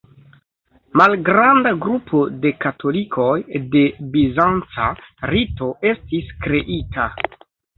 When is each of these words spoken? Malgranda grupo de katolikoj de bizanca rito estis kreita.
Malgranda 1.01 1.73
grupo 1.83 2.21
de 2.45 2.53
katolikoj 2.65 3.35
de 3.75 3.85
bizanca 4.17 4.89
rito 5.35 5.69
estis 5.95 6.35
kreita. 6.47 7.09